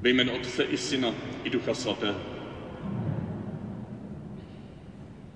Ve 0.00 0.10
jménu 0.10 0.32
Otce 0.32 0.62
i 0.62 0.76
Syna 0.76 1.14
i 1.44 1.50
Ducha 1.50 1.74
Svatého. 1.74 2.18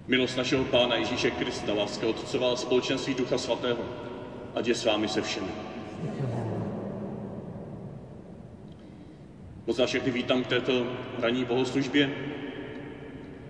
Milost 0.06 0.36
našeho 0.36 0.64
Pána 0.64 0.96
Ježíše 0.96 1.30
Krista, 1.30 1.74
láska 1.74 2.07
Otcová 2.07 2.52
a 2.52 2.57
společenství 2.57 3.14
Ducha 3.14 3.38
Svatého, 3.38 3.84
ať 4.54 4.67
je 4.67 4.75
s 4.75 4.84
vámi 4.84 5.08
se 5.08 5.22
všemi. 5.22 5.48
Moc 9.66 9.79
vás 9.79 9.88
všechny 9.88 10.12
vítám 10.12 10.45
k 10.45 10.46
této 10.46 10.87
ranní 11.19 11.45
bohoslužbě. 11.45 12.11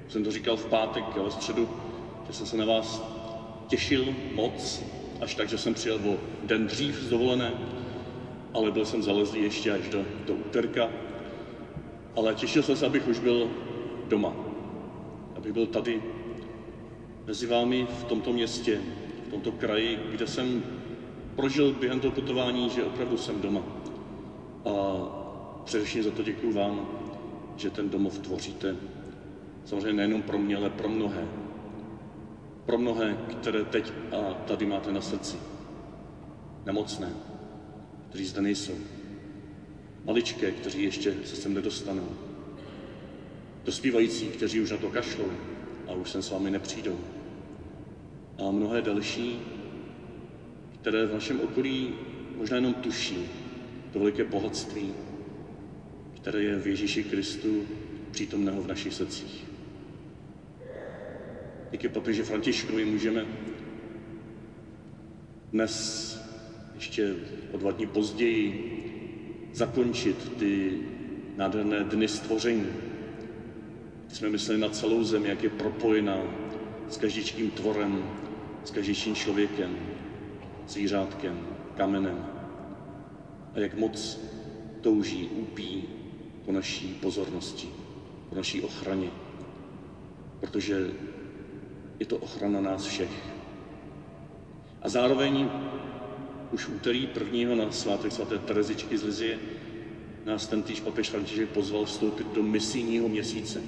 Jsem 0.09 0.25
to 0.25 0.31
říkal 0.31 0.57
v 0.57 0.67
pátek, 0.67 1.05
ale 1.21 1.31
v 1.31 1.33
středu, 1.33 1.69
že 2.27 2.33
jsem 2.33 2.47
se 2.47 2.57
na 2.57 2.65
vás 2.65 3.03
těšil 3.69 4.15
moc, 4.35 4.85
až 5.21 5.35
tak, 5.35 5.49
že 5.49 5.59
jsem 5.59 5.75
přijel 5.75 6.01
o 6.09 6.17
den 6.43 6.67
dřív 6.67 6.95
z 6.95 7.09
dovolené, 7.09 7.53
ale 8.55 8.71
byl 8.71 8.85
jsem 8.85 9.03
zalezlý 9.03 9.43
ještě 9.43 9.73
až 9.73 9.89
do, 9.89 10.05
do 10.27 10.35
úterka. 10.35 10.89
Ale 12.17 12.35
těšil 12.35 12.63
jsem 12.63 12.77
se, 12.77 12.87
abych 12.87 13.09
už 13.09 13.19
byl 13.19 13.51
doma. 14.09 14.37
Abych 15.37 15.53
byl 15.53 15.67
tady 15.67 16.03
mezi 17.27 17.47
vámi 17.47 17.87
v 18.01 18.05
tomto 18.05 18.33
městě, 18.33 18.81
v 19.27 19.31
tomto 19.31 19.53
kraji, 19.53 19.99
kde 20.11 20.27
jsem 20.27 20.63
prožil 21.37 21.73
během 21.73 22.01
toho 22.01 22.13
putování, 22.13 22.71
že 22.71 22.85
opravdu 22.85 23.19
jsem 23.19 23.41
doma. 23.41 23.61
A 24.65 24.71
především 25.65 26.03
za 26.03 26.11
to 26.11 26.23
děkuji 26.23 26.53
vám, 26.53 26.89
že 27.57 27.71
ten 27.71 27.91
domov 27.91 28.19
tvoříte. 28.19 28.77
Samozřejmě 29.65 29.93
nejenom 29.93 30.23
pro 30.23 30.39
mě, 30.39 30.57
ale 30.57 30.71
pro 30.71 30.89
mnohé. 30.89 31.29
Pro 32.67 32.79
mnohé, 32.79 33.17
které 33.41 33.65
teď 33.65 33.93
a 34.13 34.35
tady 34.35 34.67
máte 34.67 34.93
na 34.93 35.01
srdci. 35.01 35.37
Nemocné, 36.67 37.11
kteří 38.13 38.25
zde 38.25 38.43
nejsou. 38.43 38.77
Maličké, 40.05 40.51
kteří 40.51 40.83
ještě 40.83 41.15
se 41.25 41.37
sem 41.37 41.55
nedostanou. 41.55 42.09
Dospívající, 43.65 44.27
kteří 44.27 44.61
už 44.61 44.71
na 44.71 44.77
to 44.77 44.91
kašlou 44.91 45.33
a 45.89 45.93
už 45.93 46.11
sem 46.11 46.23
s 46.23 46.31
vámi 46.31 46.51
nepřijdou. 46.51 47.01
A 48.39 48.51
mnohé 48.51 48.83
další, 48.83 49.39
které 50.81 51.07
v 51.07 51.13
našem 51.13 51.41
okolí 51.41 51.95
možná 52.37 52.57
jenom 52.57 52.75
tuší 52.75 53.29
to 53.93 53.99
veliké 53.99 54.25
bohatství, 54.25 54.95
které 56.17 56.43
je 56.43 56.59
v 56.59 56.67
Ježíši 56.67 57.05
Kristu 57.05 57.63
přítomného 58.11 58.63
v 58.63 58.67
našich 58.67 58.95
srdcích. 58.95 59.45
Díky 61.71 61.89
papeži 61.89 62.23
Františkovi 62.23 62.85
můžeme 62.85 63.27
dnes 65.53 66.22
ještě 66.83 67.15
o 67.53 67.57
dva 67.57 67.71
dní 67.71 67.87
později 67.87 68.43
zakončit 69.53 70.33
ty 70.39 70.79
nádherné 71.37 71.85
dny 71.85 72.09
stvoření. 72.09 72.67
Jsme 74.09 74.29
mysleli 74.29 74.61
na 74.61 74.69
celou 74.69 75.05
zemi, 75.05 75.29
jak 75.29 75.43
je 75.43 75.51
propojená 75.51 76.19
s 76.89 76.97
každým 76.97 77.51
tvorem, 77.51 78.03
s 78.65 78.71
každým 78.71 79.15
člověkem, 79.15 79.77
zvířátkem, 80.69 81.47
kamenem. 81.77 82.27
A 83.55 83.59
jak 83.59 83.79
moc 83.79 84.21
touží, 84.81 85.29
úpí 85.29 85.85
po 86.45 86.53
naší 86.53 86.99
pozornosti, 87.01 87.69
po 88.29 88.37
naší 88.37 88.63
ochraně. 88.63 89.11
Protože 90.41 90.91
je 91.99 92.07
to 92.07 92.17
ochrana 92.17 92.61
nás 92.61 92.87
všech. 92.87 93.15
A 94.83 94.89
zároveň 94.89 95.51
už 96.53 96.69
úterý 96.69 97.07
prvního 97.07 97.55
na 97.55 97.73
svátek 97.73 98.13
svaté 98.13 98.39
Terezičky 98.39 98.99
z 98.99 99.03
Lizie 99.03 99.39
nás 100.25 100.47
ten 100.47 100.63
týž 100.63 100.81
papež 100.81 101.11
František 101.11 101.49
pozval 101.49 101.85
vstoupit 101.85 102.27
do 102.35 102.43
misijního 102.43 103.09
měsíce. 103.09 103.63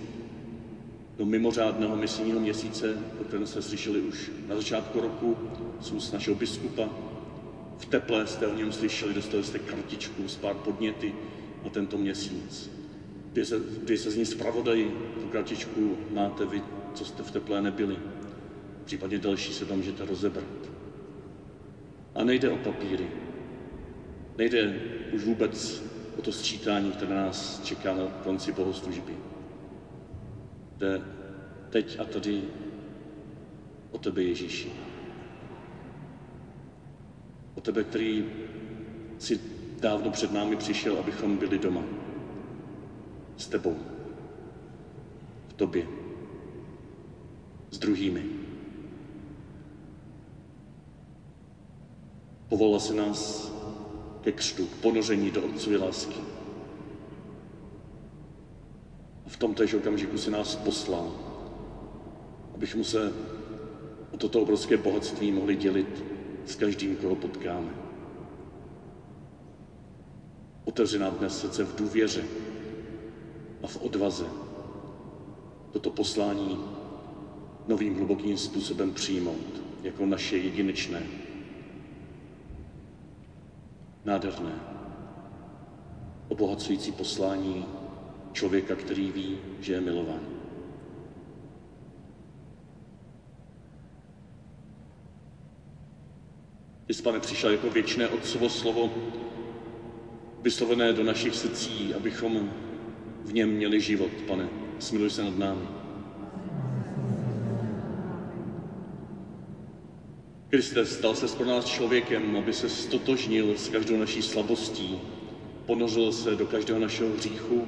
Do 1.17 1.27
mimořádného 1.27 1.97
misijního 1.97 2.41
měsíce, 2.41 2.99
o 3.21 3.25
kterém 3.25 3.47
jsme 3.47 3.63
slyšeli 3.63 4.01
už 4.01 4.31
na 4.49 4.57
začátku 4.57 5.01
roku 5.01 5.37
z 5.81 6.13
našeho 6.13 6.37
biskupa. 6.37 6.89
V 7.79 7.87
teple 7.87 8.27
jste 8.27 8.47
o 8.47 8.55
něm 8.55 8.73
slyšeli, 8.73 9.15
dostali 9.15 9.45
jste 9.45 9.59
kartičku 9.59 10.29
s 10.29 10.37
pár 10.37 10.55
podněty 10.55 11.15
na 11.65 11.71
tento 11.71 11.99
měsíc. 11.99 12.71
Kdy 13.83 13.97
se, 13.99 14.11
z 14.11 14.17
ní 14.17 14.27
zpravodají, 14.27 14.91
tu 15.21 15.27
kartičku 15.27 15.97
máte 16.11 16.47
vy, 16.47 16.63
co 16.95 17.05
jste 17.05 17.23
v 17.23 17.31
teplé 17.31 17.63
nebyli. 17.63 17.97
Případně 18.85 19.19
další 19.19 19.53
se 19.53 19.65
tam 19.65 19.77
můžete 19.77 20.05
rozebrat. 20.05 20.74
A 22.15 22.25
nejde 22.25 22.51
o 22.51 22.57
papíry. 22.57 23.07
Nejde 24.39 24.81
už 25.13 25.25
vůbec 25.25 25.85
o 26.19 26.23
to 26.23 26.33
sčítání, 26.33 26.93
které 26.93 27.15
nás 27.15 27.61
čeká 27.65 27.95
na 27.95 28.05
konci 28.07 28.53
bohoslužby. 28.53 29.13
Jde 30.77 31.03
teď 31.71 32.01
a 32.01 32.05
tady 32.05 32.43
o 33.91 33.99
tebe, 33.99 34.23
Ježíši. 34.23 34.73
O 37.55 37.61
tebe, 37.61 37.85
který 37.85 38.25
si 39.19 39.41
dávno 39.81 40.11
před 40.11 40.33
námi 40.33 40.57
přišel, 40.57 40.99
abychom 40.99 41.37
byli 41.37 41.59
doma. 41.59 41.83
S 43.37 43.47
tebou. 43.47 43.77
V 45.49 45.53
tobě. 45.53 45.87
S 47.71 47.79
druhými. 47.79 48.44
Povolal 52.55 52.81
si 52.81 52.95
nás 52.95 53.51
ke 54.23 54.33
křtu, 54.33 54.67
k 54.67 54.77
ponoření 54.77 55.31
do 55.31 55.45
Otcovy 55.45 55.77
lásky. 55.77 56.21
A 59.27 59.29
v 59.29 59.37
tom 59.37 59.55
též 59.55 59.75
okamžiku 59.75 60.19
si 60.19 60.31
nás 60.31 60.57
poslal, 60.57 61.13
abychom 62.55 62.85
se 62.85 63.13
o 64.11 64.17
toto 64.17 64.43
obrovské 64.43 64.77
bohatství 64.77 65.33
mohli 65.33 65.57
dělit 65.57 66.05
s 66.47 66.55
každým, 66.55 66.97
koho 66.97 67.17
potkáme. 67.17 67.75
Otevři 70.65 70.99
nám 70.99 71.15
dnes 71.15 71.41
srdce 71.41 71.65
v 71.65 71.77
důvěře 71.77 72.25
a 73.63 73.67
v 73.67 73.83
odvaze 73.83 74.27
toto 75.73 75.91
poslání 75.91 76.59
novým 77.69 77.97
hlubokým 77.97 78.39
způsobem 78.39 78.93
přijmout 78.93 79.63
jako 79.83 80.07
naše 80.07 80.37
jedinečné 80.37 81.24
nádherné, 84.05 84.53
obohacující 86.29 86.93
poslání 86.93 87.67
člověka, 88.33 88.77
který 88.77 89.13
ví, 89.13 89.39
že 89.61 89.73
je 89.73 89.81
milován. 89.81 90.21
Ty 96.87 97.03
pane, 97.03 97.21
přišel 97.21 97.51
jako 97.51 97.71
věčné 97.71 98.09
Otcovo 98.09 98.49
slovo, 98.49 98.91
vyslovené 100.43 100.93
do 100.93 101.05
našich 101.05 101.35
srdcí, 101.35 101.95
abychom 101.95 102.51
v 103.25 103.33
něm 103.33 103.51
měli 103.51 103.81
život, 103.81 104.11
pane. 104.27 104.49
Smiluj 104.79 105.11
se 105.11 105.25
nad 105.25 105.39
námi. 105.39 105.84
Kriste, 110.55 110.87
stal 110.87 111.15
se 111.15 111.37
pro 111.37 111.47
nás 111.47 111.65
člověkem, 111.65 112.37
aby 112.37 112.53
se 112.53 112.69
stotožnil 112.69 113.55
s 113.57 113.69
každou 113.69 113.97
naší 113.97 114.23
slabostí, 114.23 115.01
ponořil 115.67 116.13
se 116.13 116.35
do 116.35 116.47
každého 116.47 116.81
našeho 116.81 117.11
hříchu 117.11 117.67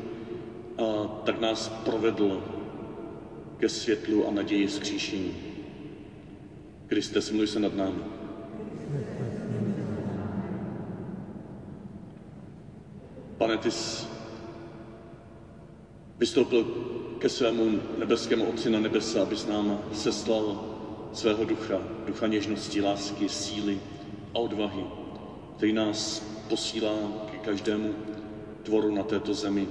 a 0.78 1.06
tak 1.24 1.40
nás 1.40 1.68
provedl 1.68 2.42
ke 3.58 3.68
světlu 3.68 4.28
a 4.28 4.30
naději 4.30 4.66
vzkříšení. 4.66 5.34
Kriste, 6.86 7.20
smluj 7.20 7.46
se 7.46 7.60
nad 7.60 7.76
námi. 7.76 8.00
Pane, 13.38 13.56
ty 13.56 13.70
jsi 13.70 14.06
vystoupil 16.18 16.64
ke 17.18 17.28
svému 17.28 17.80
nebeskému 17.98 18.44
Otci 18.44 18.70
na 18.70 18.80
nebesa, 18.80 19.22
abys 19.22 19.46
nám 19.46 19.80
seslal 19.92 20.75
svého 21.16 21.44
ducha, 21.44 21.78
ducha 22.06 22.26
něžnosti, 22.26 22.80
lásky, 22.80 23.28
síly 23.28 23.80
a 24.34 24.38
odvahy, 24.38 24.84
který 25.56 25.72
nás 25.72 26.20
posílá 26.48 26.94
ke 27.30 27.38
každému 27.38 27.94
tvoru 28.62 28.94
na 28.94 29.02
této 29.02 29.34
zemi, 29.34 29.68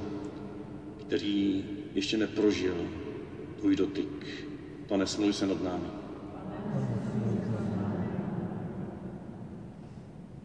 který 0.97 1.65
ještě 1.94 2.18
neprožil 2.18 2.75
tvůj 3.59 3.75
dotyk. 3.75 4.47
Pane, 4.88 5.07
smluj 5.07 5.33
se 5.33 5.47
nad 5.47 5.63
námi. 5.63 5.88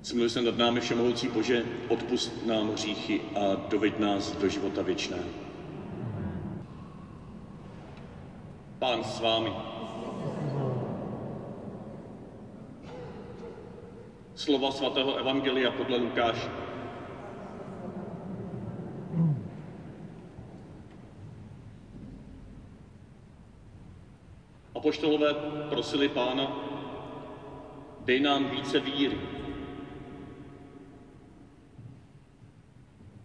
Smluj 0.03 0.31
se 0.31 0.43
nad 0.43 0.59
námi, 0.59 0.81
Všemohoucí 0.81 1.29
Bože, 1.29 1.65
odpust 1.89 2.47
nám 2.47 2.73
hříchy 2.73 3.21
a 3.35 3.55
doveď 3.69 3.99
nás 3.99 4.37
do 4.37 4.49
života 4.49 4.83
věčného. 4.83 5.29
Pán 8.79 9.05
s 9.05 9.21
vámi. 9.21 9.51
slova 14.41 14.73
svatého 14.73 15.21
Evangelia 15.21 15.71
podle 15.71 15.97
Lukáše. 15.97 16.49
Apoštolové 24.75 25.35
prosili 25.69 26.09
pána, 26.09 26.57
dej 28.05 28.21
nám 28.21 28.49
více 28.51 28.81
víry. 28.81 29.21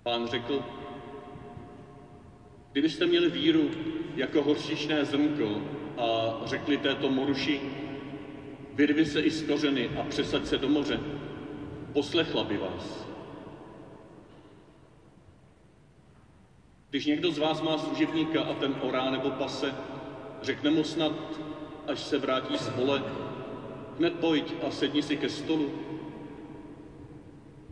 Pán 0.04 0.28
řekl, 0.28 0.64
kdybyste 2.72 3.06
měli 3.06 3.30
víru 3.30 3.72
jako 4.16 4.44
hořišné 4.44 5.06
zrnko 5.06 5.62
a 5.98 6.40
řekli 6.46 6.78
této 6.78 7.10
moruši, 7.10 7.85
vyrvi 8.76 9.06
se 9.06 9.22
i 9.22 9.30
z 9.30 9.48
kořeny 9.48 9.90
a 9.90 10.04
přesaď 10.04 10.46
se 10.46 10.58
do 10.58 10.70
moře, 10.70 11.00
poslechla 11.94 12.44
by 12.44 12.58
vás. 12.58 13.08
Když 16.90 17.06
někdo 17.06 17.32
z 17.32 17.38
vás 17.38 17.62
má 17.62 17.78
služebníka 17.78 18.42
a 18.42 18.54
ten 18.54 18.76
orá 18.82 19.12
nebo 19.12 19.32
pase, 19.32 19.76
řekne 20.42 20.72
mu 20.72 20.84
snad, 20.84 21.12
až 21.88 22.00
se 22.00 22.18
vrátí 22.18 22.58
z 22.58 22.70
pole, 22.70 23.04
hned 24.00 24.14
pojď 24.14 24.54
a 24.68 24.72
sedni 24.72 25.04
si 25.04 25.18
ke 25.18 25.30
stolu. 25.30 25.72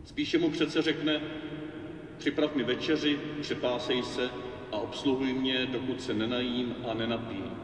Spíše 0.04 0.38
mu 0.38 0.50
přece 0.50 0.82
řekne, 0.82 1.20
připrav 2.18 2.54
mi 2.54 2.62
večeři, 2.62 3.20
přepásej 3.40 4.02
se 4.02 4.30
a 4.72 4.76
obsluhuj 4.76 5.32
mě, 5.32 5.66
dokud 5.66 6.02
se 6.02 6.14
nenajím 6.14 6.74
a 6.90 6.94
nenapím. 6.94 7.63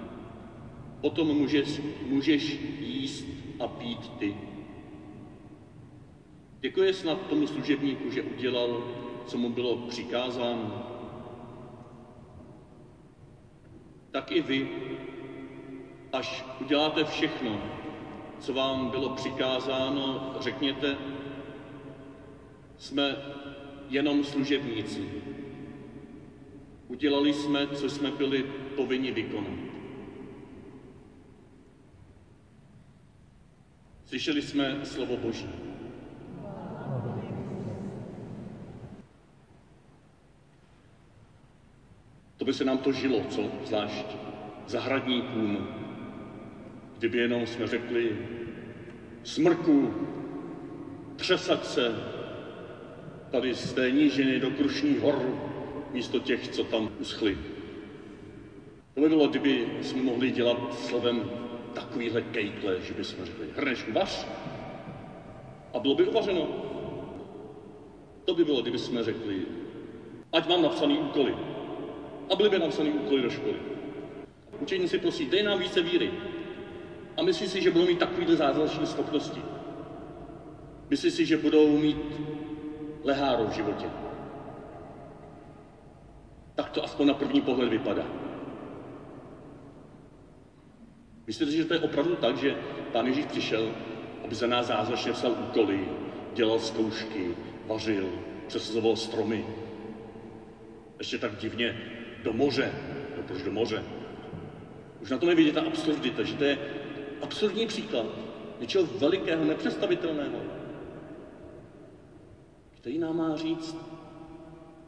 Potom 1.01 1.29
můžeš, 1.29 1.81
můžeš 2.03 2.59
jíst 2.81 3.25
a 3.61 3.69
pít 3.69 4.13
ty. 4.19 4.37
Děkuje 6.61 6.95
snad 6.95 7.27
tomu 7.27 7.47
služebníku, 7.47 8.11
že 8.11 8.23
udělal, 8.23 8.85
co 9.27 9.39
mu 9.39 9.51
bylo 9.51 9.77
přikázáno. 9.77 10.87
Tak 14.11 14.33
i 14.33 14.43
vy, 14.43 14.69
až 16.13 16.45
uděláte 16.61 17.05
všechno, 17.05 17.61
co 18.39 18.55
vám 18.55 18.91
bylo 18.91 19.09
přikázáno, 19.09 20.35
řekněte, 20.41 20.97
jsme 22.79 23.17
jenom 23.89 24.25
služebníci. 24.25 25.09
Udělali 26.89 27.33
jsme, 27.33 27.67
co 27.67 27.91
jsme 27.91 28.11
byli 28.11 28.43
povinni 28.77 29.13
vykonat. 29.13 29.70
Slyšeli 34.11 34.43
jsme 34.43 34.81
slovo 34.83 35.17
Boží. 35.17 35.49
To 42.37 42.45
by 42.45 42.53
se 42.53 42.65
nám 42.65 42.79
to 42.79 42.93
žilo, 42.93 43.23
co? 43.29 43.51
Zvlášť 43.65 44.07
zahradníkům, 44.67 45.69
kdyby 46.99 47.19
jenom 47.19 47.47
jsme 47.47 47.67
řekli 47.67 48.19
smrku, 49.23 49.95
třesat 51.17 51.67
se 51.67 51.95
tady 53.31 53.55
z 53.55 53.73
té 53.73 53.91
nížiny 53.91 54.41
do 54.41 54.51
Krušních 54.51 55.01
hor, 55.01 55.51
místo 55.93 56.19
těch, 56.19 56.49
co 56.49 56.65
tam 56.65 56.91
uschli. 56.99 57.39
To 58.95 59.01
by 59.01 59.09
bylo, 59.09 59.29
kdyby 59.29 59.67
jsme 59.83 60.03
mohli 60.03 60.31
dělat 60.31 60.75
slovem 60.75 61.50
takovýhle 61.75 62.23
kejtle, 62.23 62.81
že 62.81 62.95
bychom 62.95 63.25
řekli, 63.25 63.47
hrneš 63.57 63.89
vař 63.93 64.27
a 65.75 65.79
bylo 65.79 65.95
by 65.95 66.05
uvařeno. 66.05 66.49
To 68.25 68.35
by 68.35 68.45
bylo, 68.45 68.63
kdyby 68.63 68.79
jsme 68.79 69.05
řekli, 69.05 69.47
ať 70.33 70.49
mám 70.49 70.63
napsaný 70.63 70.99
úkoly. 70.99 71.35
A 72.33 72.37
byly 72.37 72.49
by 72.49 72.59
napsaný 72.59 72.91
úkoly 72.91 73.23
do 73.23 73.31
školy. 73.31 73.57
Učeníci 74.61 74.99
prosí, 74.99 75.27
dej 75.27 75.43
nám 75.43 75.59
více 75.59 75.83
víry. 75.83 76.11
A 77.17 77.23
myslí 77.23 77.49
si, 77.49 77.63
že 77.63 77.71
budou 77.71 77.87
mít 77.87 77.99
takovýhle 77.99 78.37
zázračné 78.37 78.87
schopnosti. 78.87 79.43
Myslí 80.91 81.11
si, 81.11 81.27
že 81.27 81.37
budou 81.37 81.79
mít 81.79 82.21
leháru 83.05 83.47
v 83.47 83.53
životě. 83.53 83.87
Tak 86.55 86.71
to 86.71 86.85
aspoň 86.85 87.07
na 87.07 87.15
první 87.15 87.41
pohled 87.41 87.69
vypadá. 87.69 88.30
Myslíte, 91.31 91.53
že 91.53 91.65
to 91.65 91.75
je 91.75 91.81
opravdu 91.81 92.17
tak, 92.17 92.37
že 92.37 92.57
Pán 92.93 93.07
Ježíš 93.07 93.25
přišel, 93.25 93.71
aby 94.25 94.35
za 94.35 94.47
nás 94.47 94.67
zázračně 94.67 95.13
psal 95.13 95.31
úkoly, 95.31 95.89
dělal 96.35 96.59
zkoušky, 96.59 97.35
vařil, 97.67 98.11
přesazoval 98.47 98.97
stromy. 98.97 99.47
Ještě 100.99 101.19
tak 101.19 101.37
divně 101.37 101.81
do 102.23 102.33
moře. 102.33 102.73
No 103.17 103.23
proč 103.23 103.43
do 103.43 103.53
moře? 103.53 103.85
Už 105.01 105.11
na 105.11 105.19
tom 105.19 105.29
je 105.29 105.35
vidět 105.35 105.55
ta 105.55 105.61
absurdita, 105.61 106.23
že 106.23 106.35
to 106.35 106.45
je 106.45 106.59
absurdní 107.23 107.67
příklad 107.67 108.07
něčeho 108.61 108.85
velikého, 108.85 109.45
nepředstavitelného, 109.45 110.39
který 112.75 112.99
nám 112.99 113.17
má 113.17 113.37
říct, 113.37 113.77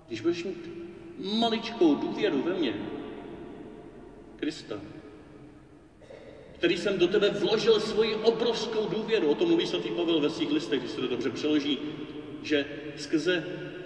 když 0.08 0.20
budeš 0.20 0.44
mít 0.44 0.70
maličkou 1.38 1.94
důvěru 1.94 2.42
ve 2.42 2.54
mně, 2.54 2.74
Krista, 4.36 4.74
který 6.62 6.76
jsem 6.76 6.98
do 6.98 7.06
tebe 7.06 7.30
vložil 7.30 7.80
svoji 7.80 8.14
obrovskou 8.14 8.86
důvěru. 8.86 9.30
O 9.30 9.34
tom 9.34 9.48
mluví 9.48 9.66
svatý 9.66 9.88
Pavel 9.88 10.20
ve 10.20 10.30
svých 10.30 10.52
listech, 10.52 10.78
když 10.78 10.90
se 10.90 11.00
to 11.00 11.08
dobře 11.08 11.30
přeloží, 11.30 11.78
že 12.42 12.66
skrze 12.96 13.44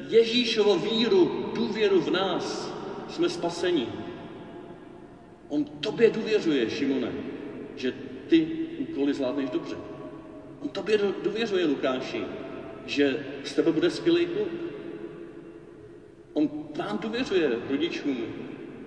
Ježíšovo 0.09 0.79
víru, 0.79 1.51
důvěru 1.55 2.01
v 2.01 2.11
nás, 2.11 2.75
jsme 3.09 3.29
spaseni. 3.29 3.89
On 5.49 5.65
tobě 5.65 6.11
důvěřuje, 6.11 6.71
Šimone, 6.71 7.13
že 7.77 7.95
ty 8.29 8.49
úkoly 8.79 9.15
zvládneš 9.15 9.51
dobře. 9.51 9.77
On 10.61 10.69
tobě 10.69 10.99
důvěřuje, 11.23 11.67
Lukáši, 11.67 12.25
že 12.87 13.27
z 13.45 13.53
tebe 13.55 13.73
bude 13.73 13.91
skvělý 13.91 14.27
kluk. 14.27 14.49
On 16.33 16.51
vám 16.77 16.99
důvěřuje, 16.99 17.51
rodičům, 17.71 18.27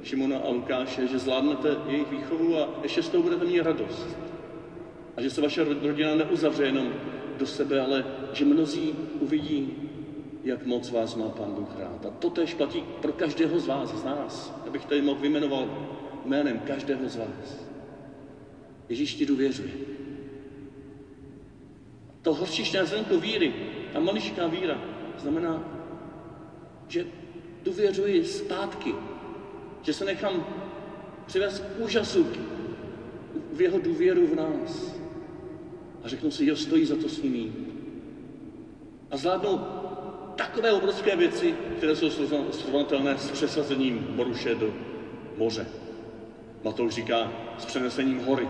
Šimona 0.03 0.37
a 0.37 0.49
Lukáše, 0.49 1.07
že 1.07 1.19
zvládnete 1.19 1.75
jejich 1.87 2.11
výchovu 2.11 2.57
a 2.57 2.69
ještě 2.83 3.03
z 3.03 3.09
toho 3.09 3.23
budete 3.23 3.45
mít 3.45 3.61
radost. 3.61 4.17
A 5.17 5.21
že 5.21 5.29
se 5.29 5.41
vaše 5.41 5.63
rodina 5.63 6.15
neuzavře 6.15 6.63
jenom 6.63 6.93
do 7.37 7.47
sebe, 7.47 7.81
ale 7.81 8.05
že 8.33 8.45
mnozí 8.45 8.95
uvidí, 9.19 9.73
jak 10.43 10.65
moc 10.65 10.91
vás 10.91 11.15
má 11.15 11.29
Pán 11.29 11.51
Bůh 11.51 11.79
rád. 11.79 12.05
A 12.05 12.09
to 12.09 12.29
tež 12.29 12.53
platí 12.53 12.83
pro 13.01 13.13
každého 13.13 13.59
z 13.59 13.67
vás, 13.67 13.89
z 13.89 14.03
nás. 14.03 14.61
Abych 14.67 14.85
tady 14.85 15.01
mohl 15.01 15.19
vyjmenoval 15.19 15.87
jménem 16.25 16.59
každého 16.59 17.09
z 17.09 17.15
vás. 17.15 17.67
Ježíš 18.89 19.13
ti 19.13 19.25
důvěřuje. 19.25 19.71
To 22.21 22.33
horčičné 22.33 22.85
zrnko 22.85 23.19
víry, 23.19 23.53
ta 23.93 23.99
maličká 23.99 24.47
víra, 24.47 24.81
znamená, 25.17 25.63
že 26.87 27.05
důvěřuji 27.63 28.25
zpátky 28.25 28.93
že 29.81 29.93
se 29.93 30.05
nechám 30.05 30.45
přivést 31.25 31.59
k 31.59 31.79
úžasu 31.79 32.27
v 33.53 33.61
jeho 33.61 33.79
důvěru 33.79 34.27
v 34.27 34.35
nás. 34.35 34.95
A 36.03 36.07
řeknu 36.07 36.31
si, 36.31 36.45
jo, 36.45 36.55
stojí 36.55 36.85
za 36.85 36.95
to 36.95 37.09
s 37.09 37.21
ním 37.21 37.69
A 39.11 39.17
zvládnu 39.17 39.59
takové 40.35 40.71
obrovské 40.71 41.15
věci, 41.15 41.55
které 41.77 41.95
jsou 41.95 42.09
srovnatelné 42.51 43.17
s 43.17 43.31
přesazením 43.31 43.97
Boruše 44.09 44.55
do 44.55 44.73
moře. 45.37 45.67
Matouš 46.63 46.93
říká 46.93 47.33
s 47.57 47.65
přenesením 47.65 48.19
hory. 48.19 48.47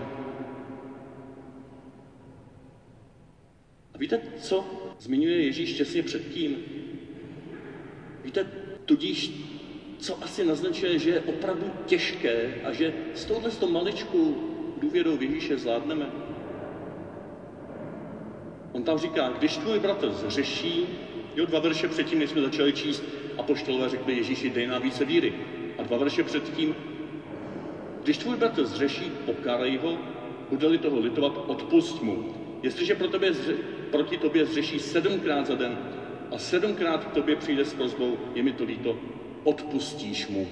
A 3.94 3.98
víte, 3.98 4.22
co 4.42 4.66
zmiňuje 5.00 5.44
Ježíš 5.44 5.74
těsně 5.74 6.04
předtím? 6.04 6.58
Víte, 8.24 8.44
tudíž 8.86 9.32
co 10.00 10.24
asi 10.24 10.44
naznačuje, 10.44 10.98
že 10.98 11.10
je 11.10 11.20
opravdu 11.20 11.72
těžké 11.86 12.56
a 12.64 12.72
že 12.72 12.94
s 13.14 13.26
touhle 13.26 13.52
s 13.52 13.60
maličkou 13.66 14.36
důvěrou 14.78 15.18
v 15.18 15.22
Ježíše 15.22 15.58
zvládneme. 15.58 16.10
On 18.72 18.84
tam 18.84 18.98
říká, 18.98 19.30
když 19.38 19.58
tvůj 19.58 19.80
bratr 19.80 20.12
zřeší, 20.12 20.88
jo, 21.36 21.46
dva 21.46 21.60
verše 21.60 21.88
předtím, 21.88 22.20
než 22.20 22.30
jsme 22.30 22.42
začali 22.42 22.74
číst, 22.74 23.04
a 23.38 23.44
poštolové 23.44 23.90
řekli 23.90 24.14
Ježíši, 24.14 24.50
dej 24.50 24.68
nám 24.68 24.82
více 24.82 25.06
víry. 25.06 25.34
A 25.78 25.84
dva 25.84 25.98
verše 25.98 26.24
předtím, 26.24 26.76
když 28.04 28.18
tvůj 28.18 28.36
bratr 28.36 28.66
zřeší, 28.66 29.12
pokárej 29.26 29.78
ho, 29.78 29.98
bude-li 30.50 30.78
toho 30.78 31.00
litovat, 31.00 31.44
odpust 31.48 32.02
mu. 32.02 32.26
Jestliže 32.64 32.96
pro 32.96 33.08
tebe, 33.08 33.32
proti 33.92 34.18
tobě 34.18 34.46
zřeší 34.46 34.80
sedmkrát 34.80 35.46
za 35.46 35.56
den 35.56 35.78
a 36.32 36.38
sedmkrát 36.38 37.06
k 37.06 37.12
tobě 37.12 37.36
přijde 37.36 37.66
s 37.66 37.74
prozbou, 37.74 38.18
je 38.36 38.44
mi 38.44 38.52
to 38.52 38.64
líto, 38.64 38.98
odpustíš 39.50 40.28
mu. 40.28 40.48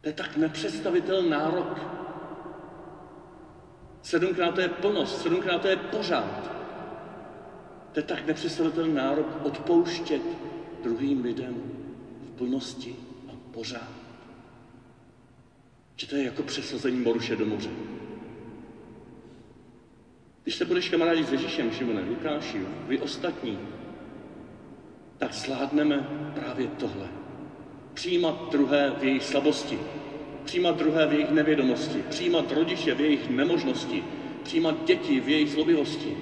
To 0.00 0.08
je 0.08 0.12
tak 0.12 0.36
nepředstavitelný 0.36 1.30
nárok. 1.30 1.80
Sedmkrát 4.02 4.54
to 4.54 4.60
je 4.60 4.68
plnost, 4.68 5.22
sedmkrát 5.22 5.62
to 5.62 5.68
je 5.68 5.76
pořád. 5.76 6.50
To 7.92 7.98
je 7.98 8.04
tak 8.04 8.26
nepředstavitelný 8.26 8.94
nárok 8.94 9.44
odpouštět 9.44 10.22
druhým 10.82 11.22
lidem 11.22 11.54
v 12.22 12.30
plnosti 12.38 12.96
a 13.28 13.32
pořád. 13.50 13.90
Že 15.96 16.06
to 16.06 16.16
je 16.16 16.24
jako 16.24 16.42
přesazení 16.42 17.00
Moruše 17.00 17.36
do 17.36 17.46
moře. 17.46 17.70
Když 20.42 20.56
se 20.56 20.64
budeš 20.64 20.88
kamarádit 20.88 21.28
s 21.28 21.32
Ježíšem, 21.32 21.70
Šimone, 21.70 22.00
Lukáši, 22.00 22.66
vy 22.86 22.98
ostatní, 22.98 23.58
tak 25.18 25.34
sládneme 25.34 26.08
právě 26.34 26.66
tohle. 26.66 27.08
Přijímat 27.94 28.50
druhé 28.50 28.92
v 28.98 29.04
jejich 29.04 29.24
slabosti, 29.24 29.78
přijímat 30.44 30.76
druhé 30.76 31.06
v 31.06 31.12
jejich 31.12 31.30
nevědomosti, 31.30 32.04
přijímat 32.08 32.52
rodiče 32.52 32.94
v 32.94 33.00
jejich 33.00 33.30
nemožnosti, 33.30 34.04
přijímat 34.42 34.84
děti 34.84 35.20
v 35.20 35.28
jejich 35.28 35.50
zlobivosti. 35.50 36.16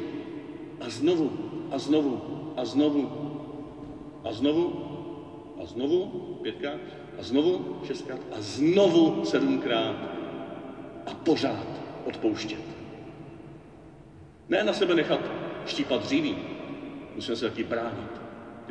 A 0.80 0.90
znovu, 0.90 1.32
a 1.70 1.78
znovu, 1.78 2.22
a 2.56 2.64
znovu, 2.64 3.10
a 4.24 4.32
znovu, 4.32 4.84
a 5.62 5.66
znovu, 5.66 6.06
pětkrát, 6.42 6.80
a 7.18 7.22
znovu, 7.22 7.80
šestkrát, 7.86 8.20
a 8.32 8.36
znovu 8.38 9.24
sedmkrát 9.24 9.96
a 11.06 11.14
pořád 11.14 11.66
odpouštět. 12.04 12.60
Ne 14.48 14.64
na 14.64 14.72
sebe 14.72 14.94
nechat 14.94 15.20
štípat 15.66 16.02
dříví, 16.02 16.36
musíme 17.14 17.36
se 17.36 17.48
taky 17.50 17.64
bránit. 17.64 18.23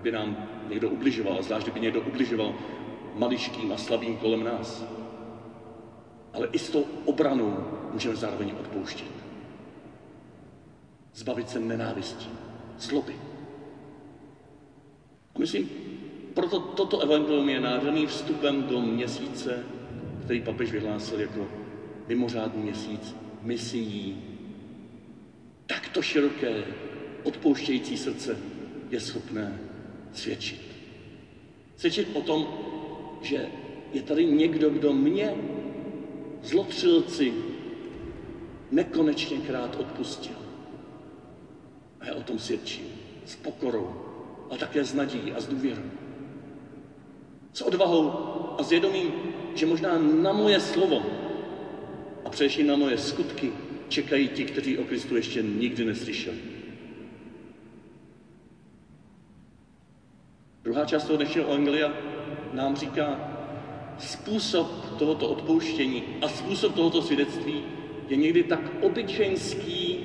Kdyby 0.03 0.17
nám 0.17 0.47
někdo 0.69 0.89
ubližoval, 0.89 1.43
zvlášť 1.43 1.65
kdyby 1.65 1.79
někdo 1.79 2.01
ubližoval 2.01 2.55
maličkým 3.15 3.71
a 3.71 3.77
slabým 3.77 4.17
kolem 4.17 4.43
nás. 4.43 4.85
Ale 6.33 6.47
i 6.51 6.59
s 6.59 6.69
tou 6.69 6.85
obranou 7.05 7.67
můžeme 7.93 8.15
zároveň 8.15 8.51
odpouštět. 8.59 9.11
Zbavit 11.13 11.49
se 11.49 11.59
nenávistí, 11.59 12.29
zloby. 12.77 13.15
Myslím, 15.39 15.69
proto 16.33 16.59
toto 16.59 16.99
evangelium 16.99 17.49
je 17.49 17.59
nádherný 17.59 18.05
vstupem 18.05 18.63
do 18.63 18.81
měsíce, 18.81 19.63
který 20.23 20.41
papež 20.41 20.71
vyhlásil 20.71 21.19
jako 21.19 21.47
mimořádný 22.07 22.63
měsíc 22.63 23.15
misií. 23.41 24.23
Takto 25.65 26.01
široké, 26.01 26.63
odpouštějící 27.23 27.97
srdce 27.97 28.37
je 28.89 28.99
schopné 28.99 29.72
svědčit. 30.13 30.61
Svědčit 31.77 32.07
o 32.13 32.21
tom, 32.21 32.47
že 33.21 33.47
je 33.93 34.01
tady 34.01 34.25
někdo, 34.25 34.69
kdo 34.69 34.93
mě, 34.93 35.35
zlotřilci, 36.43 37.33
nekonečně 38.71 39.37
krát 39.37 39.75
odpustil. 39.79 40.35
A 41.99 42.05
já 42.05 42.13
o 42.13 42.23
tom 42.23 42.39
svědčím 42.39 42.85
s 43.25 43.35
pokorou, 43.35 44.03
a 44.49 44.57
také 44.57 44.83
s 44.83 44.93
nadějí 44.93 45.31
a 45.31 45.41
s 45.41 45.47
důvěrou. 45.47 45.89
S 47.53 47.61
odvahou 47.61 48.11
a 48.57 48.63
zvědomím, 48.63 49.11
že 49.55 49.65
možná 49.65 49.97
na 49.97 50.33
moje 50.33 50.59
slovo 50.59 51.03
a 52.25 52.29
především 52.29 52.67
na 52.67 52.75
moje 52.75 52.97
skutky 52.97 53.51
čekají 53.89 54.27
ti, 54.27 54.45
kteří 54.45 54.77
o 54.77 54.83
Kristu 54.83 55.15
ještě 55.15 55.41
nikdy 55.41 55.85
neslyšeli. 55.85 56.37
Druhá 60.73 60.85
část 60.85 61.03
toho 61.03 61.17
dnešního 61.17 61.45
evangelia 61.45 61.91
nám 62.53 62.75
říká, 62.75 63.19
způsob 63.97 64.67
tohoto 64.97 65.27
odpouštění 65.27 66.03
a 66.21 66.27
způsob 66.27 66.75
tohoto 66.75 67.01
svědectví 67.01 67.63
je 68.09 68.15
někdy 68.15 68.43
tak 68.43 68.71
obyčejnský 68.81 69.99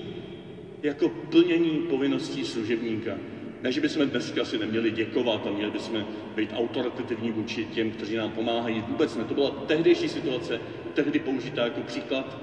jako 0.82 1.08
plnění 1.08 1.80
povinností 1.88 2.44
služebníka. 2.44 3.18
Ne, 3.62 3.72
že 3.72 3.80
bychom 3.80 4.06
dneska 4.08 4.44
si 4.44 4.58
neměli 4.58 4.90
děkovat 4.90 5.46
a 5.46 5.50
měli 5.50 5.70
bychom 5.70 6.04
být 6.36 6.50
autoritativní 6.54 7.30
vůči 7.30 7.64
těm, 7.64 7.90
kteří 7.90 8.16
nám 8.16 8.30
pomáhají. 8.30 8.84
Vůbec 8.88 9.16
ne. 9.16 9.24
To 9.24 9.34
byla 9.34 9.50
tehdejší 9.50 10.08
situace, 10.08 10.60
tehdy 10.94 11.18
použitá 11.18 11.64
jako 11.64 11.80
příklad 11.80 12.36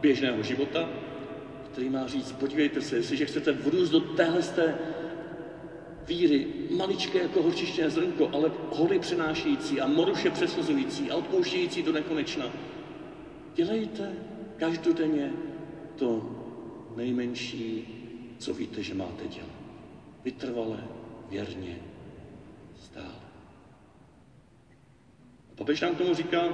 běžného 0.00 0.42
života, 0.42 0.88
který 1.72 1.88
má 1.88 2.06
říct, 2.06 2.32
podívejte 2.32 2.80
se, 2.80 2.96
jestliže 2.96 3.26
chcete 3.26 3.52
vrůst 3.52 3.92
do 3.92 4.00
téhle 4.00 4.42
víry, 6.12 6.46
maličké 6.76 7.18
jako 7.18 7.42
horčištěné 7.42 7.90
zrnko, 7.90 8.30
ale 8.32 8.52
hory 8.70 8.98
přenášející 8.98 9.80
a 9.80 9.86
moruše 9.86 10.30
přesazující 10.30 11.10
a 11.10 11.16
odpouštějící 11.16 11.82
do 11.82 11.92
nekonečna, 11.92 12.46
dělejte 13.54 14.12
každodenně 14.56 15.32
to 15.96 16.30
nejmenší, 16.96 17.86
co 18.38 18.54
víte, 18.54 18.82
že 18.82 18.94
máte 18.94 19.28
dělat. 19.28 19.50
Vytrvale, 20.24 20.84
věrně, 21.30 21.78
stále. 22.76 23.22
A 25.52 25.54
papež 25.54 25.80
nám 25.80 25.94
tomu 25.94 26.14
říká, 26.14 26.44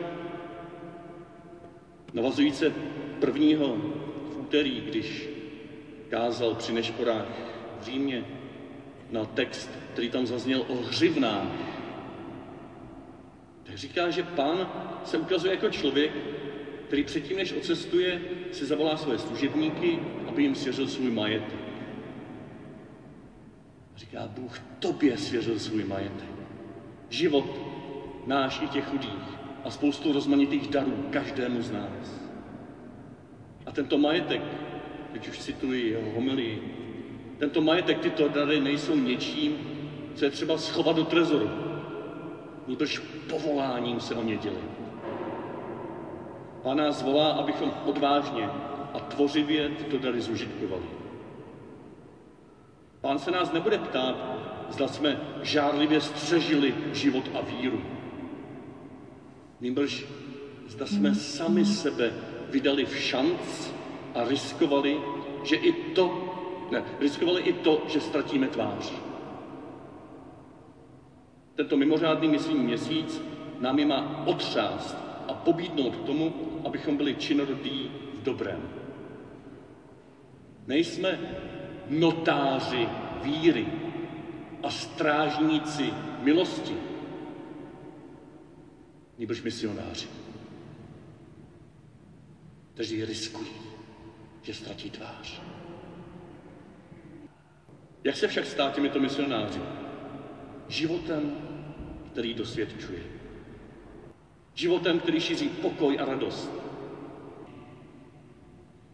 navazujíce 2.12 2.73
prvního 3.21 3.77
v 4.33 4.38
úterý, 4.41 4.81
když 4.81 5.29
kázal 6.09 6.55
při 6.55 6.73
nešporách 6.73 7.29
v 7.81 7.85
Římě 7.85 8.38
na 9.11 9.25
text, 9.25 9.71
který 9.93 10.11
tam 10.11 10.27
zazněl 10.27 10.65
o 10.69 10.75
hřivnách, 10.75 11.49
tak 13.62 13.77
říká, 13.77 14.11
že 14.11 14.23
pán 14.23 14.73
se 15.05 15.19
ukazuje 15.19 15.55
jako 15.55 15.71
člověk, 15.71 16.12
který 16.87 17.05
předtím, 17.05 17.37
než 17.37 17.53
ocestuje, 17.53 18.21
si 18.53 18.67
zavolá 18.67 18.97
své 18.97 19.19
služebníky, 19.19 19.99
aby 20.29 20.43
jim 20.43 20.55
svěřil 20.55 20.88
svůj 20.88 21.11
majetek. 21.11 21.59
Říká, 23.97 24.29
Bůh 24.29 24.59
tobě 24.79 25.19
svěřil 25.19 25.59
svůj 25.59 25.85
majetek. 25.85 26.29
Život 27.09 27.61
náš 28.27 28.61
i 28.62 28.69
těch 28.69 28.85
chudých 28.85 29.38
a 29.65 29.71
spoustu 29.71 30.12
rozmanitých 30.12 30.69
darů 30.69 31.07
každému 31.11 31.62
z 31.62 31.71
nás. 31.71 32.29
A 33.67 33.73
tento 33.73 33.99
majetek, 33.99 34.43
teď 35.12 35.29
už 35.29 35.38
cituji 35.38 35.91
jeho 35.91 36.11
homilii, 36.11 36.62
tento 37.38 37.61
majetek, 37.61 37.99
tyto 37.99 38.28
dary 38.28 38.61
nejsou 38.61 38.97
něčím, 38.97 39.59
co 40.14 40.25
je 40.25 40.30
třeba 40.30 40.59
schovat 40.59 40.97
do 40.97 41.04
trezoru. 41.04 41.50
Nýbrž 42.66 42.99
povoláním 43.30 44.00
se 44.00 44.14
o 44.14 44.23
ně 44.23 44.37
dělit. 44.37 44.71
Pán 46.62 46.76
nás 46.76 47.02
volá, 47.02 47.30
abychom 47.30 47.73
odvážně 47.87 48.50
a 48.95 49.00
tvořivě 49.00 49.68
tyto 49.68 49.99
dary 49.99 50.21
zužitkovali. 50.21 50.83
Pán 53.00 53.18
se 53.18 53.30
nás 53.30 53.52
nebude 53.52 53.78
ptát, 53.78 54.16
zda 54.68 54.88
jsme 54.88 55.21
žárlivě 55.42 56.00
střežili 56.00 56.75
život 56.92 57.25
a 57.35 57.40
víru. 57.40 57.83
Nýbrž 59.61 60.07
zda 60.66 60.87
jsme 60.87 61.14
sami 61.14 61.64
sebe 61.64 62.12
vydali 62.50 62.85
v 62.85 62.97
šanc 62.97 63.71
a 64.14 64.25
riskovali, 64.25 65.00
že 65.45 65.57
i 65.57 65.73
to, 65.73 66.28
ne, 66.71 66.85
riskovali 67.01 67.43
i 67.43 67.53
to, 67.53 67.83
že 67.89 68.01
ztratíme 68.01 68.49
tvář. 68.49 68.93
Tento 71.55 71.77
mimořádný 71.77 72.29
myslím 72.29 72.59
měsíc 72.59 73.23
nám 73.61 73.79
je 73.79 73.87
má 73.87 74.27
otřást 74.27 74.97
a 75.29 75.35
pobídnout 75.35 75.97
k 75.97 76.05
tomu, 76.05 76.33
abychom 76.65 76.97
byli 76.97 77.15
činorodí 77.15 77.91
v 78.15 78.23
dobrém. 78.23 78.69
Nejsme 80.67 81.19
notáři 81.89 82.89
víry 83.23 83.67
a 84.63 84.71
strážníci 84.71 85.93
milosti, 86.23 86.77
nebož 89.19 89.43
misionáři, 89.43 90.07
kteří 92.75 93.05
riskují, 93.05 93.51
že 94.43 94.55
ztratí 94.55 94.91
tvář. 94.91 95.41
Jak 98.09 98.17
se 98.17 98.29
však 98.29 98.47
stát 98.47 98.75
těmito 98.75 99.00
misionáři? 99.00 99.61
Životem, 100.69 101.37
který 102.12 102.35
dosvědčuje. 102.35 103.03
Životem, 104.55 105.00
který 105.00 105.21
šíří 105.21 105.49
pokoj 105.49 105.99
a 106.00 106.05
radost. 106.05 106.50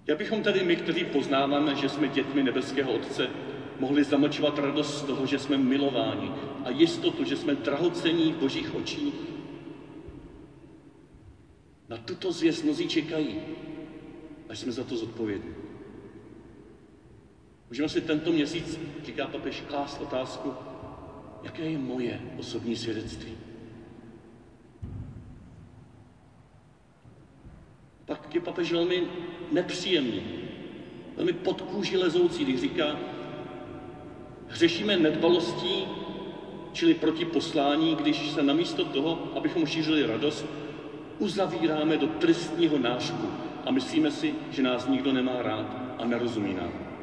Jak 0.06 0.18
bychom 0.18 0.42
tedy 0.42 0.64
my, 0.64 0.76
kteří 0.76 1.04
poznáváme, 1.04 1.75
že 1.75 1.88
jsme 1.88 2.09
dětmi 2.09 2.42
nebeského 2.42 2.92
Otce, 2.92 3.28
mohli 3.80 4.04
zamlčovat 4.04 4.59
radost 4.59 4.99
z 4.99 5.02
toho, 5.02 5.26
že 5.26 5.38
jsme 5.38 5.59
milováni 5.59 6.30
a 6.64 6.71
jistotu, 6.71 7.25
že 7.25 7.37
jsme 7.37 7.54
drahocení 7.54 8.33
v 8.33 8.37
božích 8.37 8.75
očích? 8.75 9.14
Na 11.88 11.97
tuto 11.97 12.33
zvěst 12.33 12.64
mnozí 12.64 12.88
čekají, 12.88 13.40
až 14.49 14.59
jsme 14.59 14.73
za 14.73 14.85
to 14.85 14.97
zodpovědní. 14.97 15.54
Můžeme 17.75 17.88
si 17.88 18.00
tento 18.00 18.33
měsíc, 18.33 18.81
říká 19.04 19.26
papež, 19.26 19.61
klást 19.61 20.00
otázku, 20.00 20.54
jaké 21.43 21.62
je 21.62 21.78
moje 21.78 22.21
osobní 22.38 22.76
svědectví. 22.76 23.33
Pak 28.04 28.35
je 28.35 28.40
papež 28.40 28.73
velmi 28.73 29.02
nepříjemný, 29.52 30.23
velmi 31.16 31.33
pod 31.33 31.61
kůži 31.61 31.97
lezoucí, 31.97 32.45
když 32.45 32.61
říká, 32.61 32.99
hřešíme 34.49 34.97
nedbalostí, 34.97 35.87
čili 36.73 36.95
proti 36.95 37.25
poslání, 37.25 37.95
když 37.95 38.31
se 38.31 38.43
namísto 38.43 38.85
toho, 38.85 39.33
abychom 39.37 39.66
šířili 39.66 40.07
radost, 40.07 40.47
uzavíráme 41.19 41.97
do 41.97 42.07
tristního 42.07 42.78
nášku 42.78 43.26
a 43.64 43.71
myslíme 43.71 44.11
si, 44.11 44.35
že 44.50 44.62
nás 44.62 44.87
nikdo 44.87 45.12
nemá 45.12 45.43
rád 45.43 45.95
a 45.99 46.04
nerozumí 46.04 46.54
nám. 46.54 46.93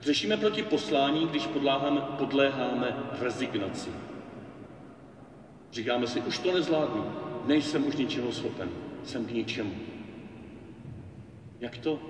Řešíme 0.00 0.36
proti 0.36 0.62
poslání, 0.62 1.26
když 1.26 1.46
podléháme, 1.46 2.00
podléháme 2.00 2.96
rezignaci. 3.20 3.90
Říkáme 5.72 6.06
si, 6.06 6.20
už 6.20 6.38
to 6.38 6.52
nezvládnu, 6.52 7.04
nejsem 7.46 7.86
už 7.86 7.96
ničeho 7.96 8.32
schopen, 8.32 8.70
jsem 9.04 9.26
k 9.26 9.30
ničemu. 9.30 9.74
Jak 11.60 11.78
to? 11.78 12.00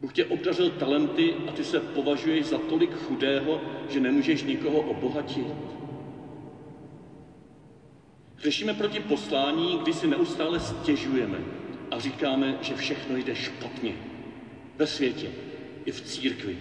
Bůh 0.00 0.12
tě 0.12 0.24
obdařil 0.24 0.70
talenty 0.70 1.34
a 1.48 1.52
ty 1.52 1.64
se 1.64 1.80
považuješ 1.80 2.46
za 2.46 2.58
tolik 2.58 2.94
chudého, 2.94 3.60
že 3.88 4.00
nemůžeš 4.00 4.42
nikoho 4.42 4.80
obohatit. 4.80 5.46
Řešíme 8.38 8.74
proti 8.74 9.00
poslání, 9.00 9.78
kdy 9.78 9.92
si 9.92 10.06
neustále 10.06 10.60
stěžujeme 10.60 11.38
a 11.90 11.98
říkáme, 11.98 12.58
že 12.62 12.74
všechno 12.74 13.16
jde 13.16 13.34
špatně. 13.34 13.94
Ve 14.76 14.86
světě, 14.86 15.30
i 15.84 15.92
v 15.92 16.00
církvi. 16.00 16.58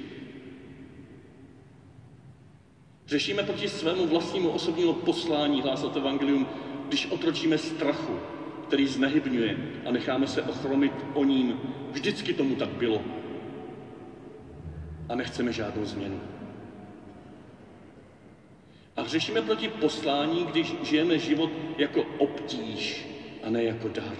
Řešíme 3.07 3.43
proti 3.43 3.69
svému 3.69 4.07
vlastnímu 4.07 4.49
osobnímu 4.49 4.93
poslání 4.93 5.61
hlásat 5.61 5.97
evangelium, 5.97 6.47
když 6.87 7.05
otročíme 7.05 7.57
strachu, 7.57 8.19
který 8.67 8.87
znehybňuje 8.87 9.57
a 9.85 9.91
necháme 9.91 10.27
se 10.27 10.41
ochromit 10.41 10.93
o 11.13 11.23
ním. 11.23 11.59
Vždycky 11.91 12.33
tomu 12.33 12.55
tak 12.55 12.69
bylo. 12.69 13.01
A 15.09 15.15
nechceme 15.15 15.53
žádnou 15.53 15.85
změnu. 15.85 16.19
A 18.95 19.03
řešíme 19.03 19.41
proti 19.41 19.67
poslání, 19.67 20.45
když 20.45 20.75
žijeme 20.83 21.19
život 21.19 21.49
jako 21.77 22.03
obtíž 22.17 23.07
a 23.43 23.49
ne 23.49 23.63
jako 23.63 23.87
dar. 23.87 24.17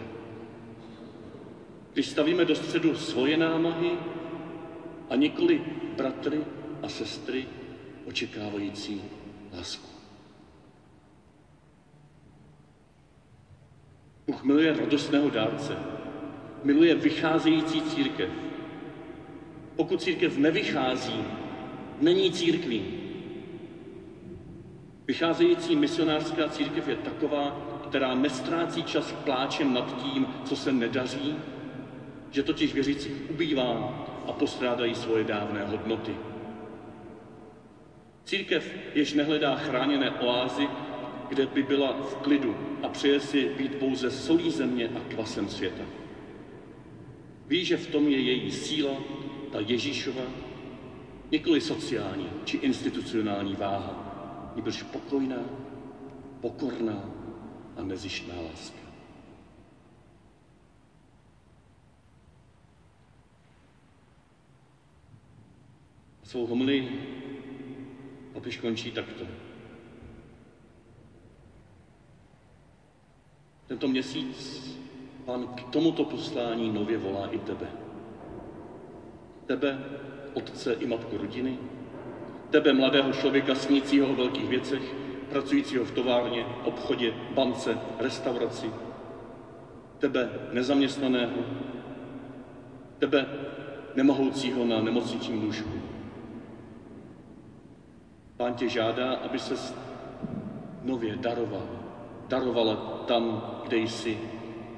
Když 1.94 2.08
stavíme 2.08 2.46
do 2.46 2.56
středu 2.56 2.96
svoje 2.96 3.38
námahy 3.38 3.92
a 5.10 5.16
nikoli 5.16 5.62
bratry 5.98 6.46
a 6.82 6.90
sestry 6.90 7.46
očekávající 8.06 9.02
lásku. 9.58 9.90
Bůh 14.28 14.44
miluje 14.44 14.74
radostného 14.74 15.30
dárce, 15.30 15.78
miluje 16.64 16.96
vycházející 16.96 17.82
církev. 17.82 18.30
Pokud 19.76 20.02
církev 20.02 20.38
nevychází, 20.38 21.24
není 22.02 22.32
církví. 22.32 22.84
Vycházející 25.06 25.76
misionářská 25.76 26.50
církev 26.50 26.88
je 26.88 26.96
taková, 26.96 27.62
která 27.90 28.16
nestrácí 28.16 28.84
čas 28.84 29.12
pláčem 29.12 29.74
nad 29.74 30.04
tím, 30.04 30.28
co 30.46 30.56
se 30.56 30.72
nedaří, 30.72 31.36
že 32.32 32.44
totiž 32.44 32.74
věřících 32.74 33.14
ubývá 33.30 34.00
a 34.28 34.32
postrádají 34.32 34.96
svoje 34.96 35.24
dávné 35.24 35.66
hodnoty. 35.66 36.16
Církev, 38.26 38.76
jež 38.94 39.14
nehledá 39.14 39.56
chráněné 39.56 40.12
oázy, 40.12 40.68
kde 41.30 41.46
by 41.46 41.64
byla 41.64 41.94
v 41.94 42.16
klidu 42.16 42.56
a 42.84 42.90
přeje 42.90 43.20
si 43.20 43.50
být 43.58 43.76
pouze 43.76 44.12
solí 44.12 44.52
země 44.52 44.90
a 44.96 45.14
kvasem 45.14 45.50
světa. 45.50 45.84
Ví, 47.48 47.66
že 47.66 47.78
v 47.78 47.88
tom 47.88 48.08
je 48.08 48.20
její 48.20 48.52
síla, 48.52 48.92
ta 49.52 49.60
Ježíšova, 49.60 50.24
nikoli 51.32 51.62
sociální 51.62 52.30
či 52.46 52.58
institucionální 52.58 53.56
váha, 53.56 54.52
nebož 54.56 54.84
pokojná, 54.84 55.40
pokorná 56.42 57.10
a 57.78 57.84
nezištná 57.84 58.36
láska. 58.42 58.83
Svou 66.34 66.46
homily 66.46 66.90
papež 68.34 68.58
končí 68.58 68.92
takto. 68.92 69.26
Tento 73.68 73.88
měsíc 73.88 74.64
Pán 75.26 75.48
k 75.48 75.64
tomuto 75.64 76.04
poslání 76.04 76.72
nově 76.72 76.98
volá 76.98 77.28
i 77.28 77.40
tebe. 77.40 77.68
Tebe, 79.46 79.80
otce 80.34 80.74
i 80.74 80.88
matku 80.88 81.18
rodiny, 81.18 81.58
tebe, 82.50 82.74
mladého 82.74 83.14
člověka 83.14 83.56
snícího 83.56 84.08
o 84.08 84.16
velkých 84.16 84.50
věcech, 84.50 84.96
pracujícího 85.30 85.86
v 85.86 85.92
továrně, 85.92 86.46
obchodě, 86.64 87.14
bance, 87.36 87.78
restauraci, 88.00 88.72
tebe, 90.00 90.30
nezaměstnaného, 90.52 91.46
tebe, 93.00 93.26
nemohoucího 93.96 94.66
na 94.66 94.82
nemocničním 94.82 95.44
lůžku. 95.44 95.83
Pán 98.44 98.54
tě 98.54 98.70
žádá, 98.70 99.14
aby 99.14 99.40
se 99.40 99.74
nově 100.82 101.16
daroval. 101.16 101.68
Darovala 102.28 102.76
tam, 103.08 103.44
kde 103.64 103.78
jsi, 103.78 104.20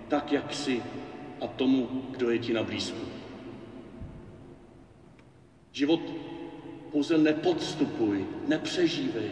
tak, 0.08 0.32
jak 0.32 0.54
jsi 0.54 0.84
a 1.42 1.48
tomu, 1.48 1.90
kdo 2.12 2.30
je 2.30 2.40
ti 2.40 2.54
na 2.54 2.64
blízku. 2.64 3.02
Život 5.72 6.00
pouze 6.92 7.18
nepodstupuj, 7.18 8.26
nepřežívej, 8.48 9.32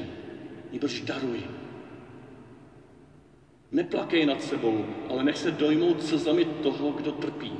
nebož 0.71 1.01
daruj. 1.01 1.43
Neplakej 3.71 4.25
nad 4.25 4.41
sebou, 4.41 4.85
ale 5.09 5.23
nech 5.23 5.37
se 5.37 5.51
dojmout 5.51 6.03
slzami 6.03 6.45
toho, 6.45 6.91
kdo 6.91 7.11
trpí. 7.11 7.53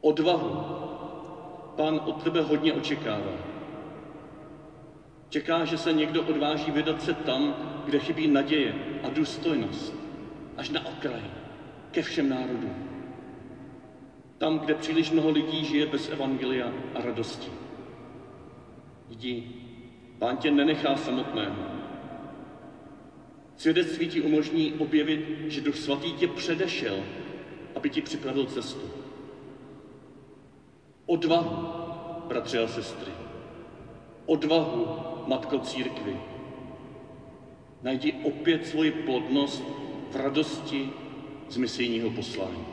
Odvahu. 0.00 0.50
Pán 1.76 2.00
od 2.04 2.22
tebe 2.22 2.40
hodně 2.40 2.72
očekává. 2.72 3.51
Čeká, 5.32 5.64
že 5.64 5.78
se 5.78 5.92
někdo 5.92 6.22
odváží 6.22 6.70
vydat 6.70 7.02
se 7.02 7.14
tam, 7.14 7.54
kde 7.84 7.98
chybí 7.98 8.26
naděje 8.28 8.74
a 9.02 9.08
důstojnost, 9.08 9.94
až 10.56 10.70
na 10.70 10.86
okraj, 10.86 11.22
ke 11.90 12.02
všem 12.02 12.28
národům. 12.28 12.74
Tam, 14.38 14.58
kde 14.58 14.74
příliš 14.74 15.10
mnoho 15.10 15.30
lidí 15.30 15.64
žije 15.64 15.86
bez 15.86 16.08
evangelia 16.08 16.72
a 16.94 17.00
radosti. 17.00 17.50
Jdi, 19.10 19.50
pán 20.18 20.36
tě 20.36 20.50
nenechá 20.50 20.96
samotného. 20.96 21.64
Svědectví 23.56 24.08
ti 24.08 24.20
umožní 24.20 24.72
objevit, 24.72 25.20
že 25.46 25.60
Duch 25.60 25.76
Svatý 25.76 26.12
tě 26.12 26.28
předešel, 26.28 26.96
aby 27.74 27.90
ti 27.90 28.02
připravil 28.02 28.46
cestu. 28.46 28.90
Odvahu, 31.06 31.66
bratři 32.28 32.58
a 32.58 32.66
sestry. 32.66 33.12
Odvahu 34.26 35.11
matko 35.26 35.58
církvy. 35.58 36.16
Najdi 37.82 38.12
opět 38.22 38.66
svoji 38.66 38.90
plodnost 38.90 39.62
v 40.10 40.16
radosti 40.16 40.90
z 41.48 41.56
misijního 41.56 42.10
poslání. 42.10 42.64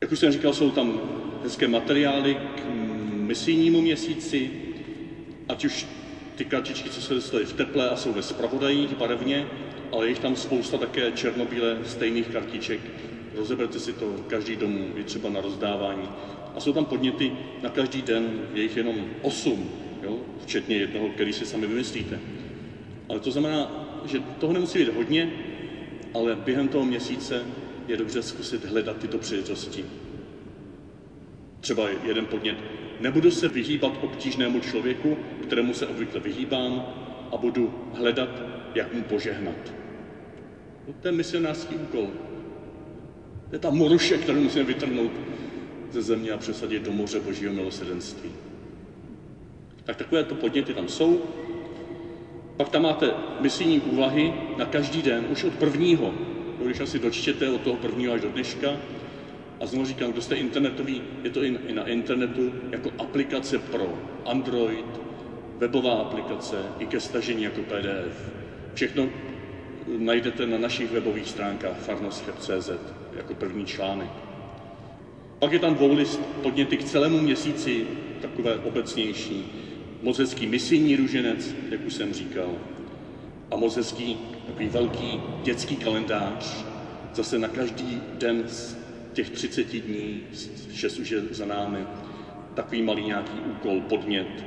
Jak 0.00 0.12
už 0.12 0.18
jsem 0.18 0.32
říkal, 0.32 0.52
jsou 0.52 0.70
tam 0.70 1.00
hezké 1.42 1.68
materiály 1.68 2.34
k 2.34 2.64
misijnímu 3.04 3.80
měsíci, 3.80 4.50
ať 5.48 5.64
už 5.64 5.86
ty 6.34 6.44
kartičky, 6.44 6.90
co 6.90 7.00
se 7.00 7.14
dostaly 7.14 7.44
v 7.44 7.52
teple 7.52 7.90
a 7.90 7.96
jsou 7.96 8.12
ve 8.12 8.22
spravodajích 8.22 8.94
barevně, 8.94 9.46
ale 9.92 10.08
je 10.08 10.14
tam 10.14 10.36
spousta 10.36 10.78
také 10.78 11.12
černobílé 11.12 11.78
stejných 11.84 12.28
kartiček, 12.28 12.80
rozeberte 13.36 13.78
si 13.78 13.92
to 13.92 14.06
každý 14.26 14.56
domů, 14.56 14.92
i 14.96 15.04
třeba 15.04 15.30
na 15.30 15.40
rozdávání. 15.40 16.08
A 16.56 16.60
jsou 16.60 16.72
tam 16.72 16.84
podněty 16.84 17.32
na 17.62 17.70
každý 17.70 18.02
den, 18.02 18.40
je 18.54 18.62
jich 18.62 18.76
jenom 18.76 18.96
osm, 19.22 19.70
včetně 20.42 20.76
jednoho, 20.76 21.08
který 21.08 21.32
si 21.32 21.46
sami 21.46 21.66
vymyslíte. 21.66 22.20
Ale 23.08 23.20
to 23.20 23.30
znamená, 23.30 23.70
že 24.04 24.20
toho 24.38 24.52
nemusí 24.52 24.78
být 24.78 24.94
hodně, 24.94 25.32
ale 26.14 26.36
během 26.36 26.68
toho 26.68 26.84
měsíce 26.84 27.42
je 27.88 27.96
dobře 27.96 28.22
zkusit 28.22 28.64
hledat 28.64 28.96
tyto 28.96 29.18
příležitosti. 29.18 29.84
Třeba 31.60 31.88
jeden 31.88 32.26
podnět. 32.26 32.56
Nebudu 33.00 33.30
se 33.30 33.48
vyhýbat 33.48 33.98
obtížnému 34.02 34.60
člověku, 34.60 35.16
kterému 35.42 35.74
se 35.74 35.86
obvykle 35.86 36.20
vyhýbám, 36.20 36.86
a 37.32 37.36
budu 37.36 37.74
hledat, 37.94 38.28
jak 38.74 38.94
mu 38.94 39.02
požehnat. 39.02 39.74
To 41.00 41.08
je 41.08 41.12
misionářský 41.12 41.74
úkol. 41.74 42.08
To 43.54 43.56
je 43.56 43.60
ta 43.60 43.70
moruše, 43.70 44.18
kterou 44.18 44.40
musíme 44.40 44.64
vytrhnout 44.64 45.10
ze 45.90 46.02
země 46.02 46.30
a 46.30 46.36
přesadit 46.36 46.82
do 46.82 46.92
moře 46.92 47.20
božího 47.20 47.52
milosedenství. 47.52 48.30
Tak 49.84 49.96
takovéto 49.96 50.34
podněty 50.34 50.74
tam 50.74 50.88
jsou. 50.88 51.22
Pak 52.56 52.68
tam 52.68 52.82
máte 52.82 53.10
misijní 53.40 53.80
úvahy 53.80 54.32
na 54.58 54.64
každý 54.64 55.02
den, 55.02 55.26
už 55.30 55.44
od 55.44 55.54
prvního. 55.54 56.14
Když 56.64 56.80
asi 56.80 56.98
dočtěte 56.98 57.50
od 57.50 57.60
toho 57.60 57.76
prvního 57.76 58.12
až 58.12 58.20
do 58.20 58.28
dneška. 58.28 58.76
A 59.60 59.66
znovu 59.66 59.86
říkám, 59.86 60.12
kdo 60.12 60.22
jste 60.22 60.34
internetový, 60.34 61.02
je 61.22 61.30
to 61.30 61.42
i 61.42 61.58
na 61.74 61.86
internetu 61.86 62.52
jako 62.70 62.90
aplikace 62.98 63.58
pro 63.58 63.98
Android, 64.26 65.00
webová 65.58 65.94
aplikace 65.94 66.56
i 66.78 66.86
ke 66.86 67.00
stažení 67.00 67.42
jako 67.42 67.60
PDF. 67.62 68.32
Všechno 68.74 69.08
najdete 69.98 70.46
na 70.46 70.58
našich 70.58 70.90
webových 70.90 71.28
stránkách 71.28 71.78
farnost.cz 71.78 73.03
jako 73.16 73.34
první 73.34 73.64
článek. 73.64 74.10
Pak 75.38 75.52
je 75.52 75.58
tam 75.58 75.74
dvoulist 75.74 76.20
podněty 76.42 76.76
k 76.76 76.84
celému 76.84 77.20
měsíci, 77.20 77.86
takové 78.20 78.56
obecnější. 78.56 79.44
Moc 80.02 80.18
hezký 80.18 80.46
misijní 80.46 80.96
růženec, 80.96 81.54
jak 81.70 81.86
už 81.86 81.94
jsem 81.94 82.12
říkal. 82.12 82.50
A 83.50 83.56
moc 83.56 83.76
hezký 83.76 84.16
takový 84.46 84.68
velký 84.68 85.20
dětský 85.42 85.76
kalendář, 85.76 86.64
zase 87.14 87.38
na 87.38 87.48
každý 87.48 88.00
den 88.18 88.42
z 88.46 88.76
těch 89.12 89.30
30 89.30 89.62
dní, 89.62 90.20
šest 90.72 90.98
už 90.98 91.10
je 91.10 91.20
za 91.30 91.46
námi, 91.46 91.78
takový 92.54 92.82
malý 92.82 93.04
nějaký 93.04 93.38
úkol, 93.50 93.80
podnět. 93.80 94.44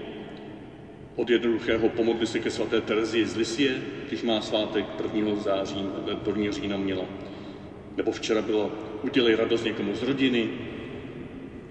Od 1.15 1.29
jednoduchého 1.29 1.89
pomodli 1.89 2.27
se 2.27 2.39
ke 2.39 2.51
svaté 2.51 2.81
Terezii 2.81 3.25
z 3.25 3.35
Lisie, 3.35 3.81
když 4.07 4.23
má 4.23 4.41
svátek 4.41 4.85
1. 5.15 5.35
září, 5.35 5.85
1. 6.27 6.51
října 6.51 6.77
měla. 6.77 7.03
Nebo 7.97 8.11
včera 8.11 8.41
bylo 8.41 8.71
udělej 9.03 9.35
radost 9.35 9.63
někomu 9.63 9.95
z 9.95 10.03
rodiny, 10.03 10.49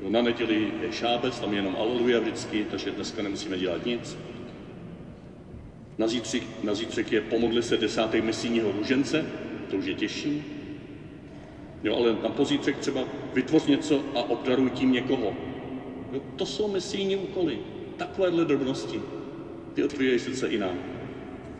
no, 0.02 0.10
na 0.10 0.22
neděli 0.22 0.72
je 0.82 0.92
šábec, 0.92 1.40
tam 1.40 1.52
je 1.52 1.58
jenom 1.58 1.76
aleluja 1.78 2.20
vždycky, 2.20 2.66
takže 2.70 2.90
dneska 2.90 3.22
nemusíme 3.22 3.58
dělat 3.58 3.86
nic. 3.86 4.18
Na 5.98 6.08
zítřek, 6.08 6.42
na 6.62 6.74
zítřek 6.74 7.12
je 7.12 7.20
pomodli 7.20 7.62
se 7.62 7.76
desátý 7.76 8.20
misijního 8.20 8.72
růžence, 8.72 9.26
to 9.70 9.76
už 9.76 9.86
je 9.86 9.94
těžší. 9.94 10.44
Jo, 11.82 11.96
ale 11.96 12.16
na 12.22 12.28
pozítřek 12.28 12.78
třeba 12.78 13.04
vytvoř 13.34 13.66
něco 13.66 14.02
a 14.14 14.22
obdaruj 14.22 14.70
tím 14.70 14.92
někoho. 14.92 15.34
Jo, 16.12 16.20
to 16.36 16.46
jsou 16.46 16.72
misijní 16.72 17.16
úkoly. 17.16 17.58
Takovéhle 17.96 18.44
drobnosti. 18.44 19.00
Ty 19.74 19.84
otvírají 19.84 20.18
srdce 20.18 20.48
i 20.48 20.58
nám. 20.58 20.78